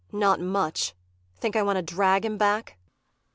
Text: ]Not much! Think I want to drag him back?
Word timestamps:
]Not 0.25 0.39
much! 0.39 0.95
Think 1.39 1.55
I 1.55 1.61
want 1.61 1.75
to 1.75 1.83
drag 1.83 2.25
him 2.25 2.35
back? 2.35 2.79